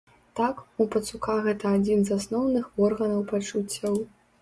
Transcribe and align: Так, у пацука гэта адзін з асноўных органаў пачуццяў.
Так, 0.37 0.63
у 0.85 0.87
пацука 0.95 1.35
гэта 1.49 1.75
адзін 1.81 1.99
з 2.09 2.19
асноўных 2.19 2.75
органаў 2.91 3.21
пачуццяў. 3.33 4.05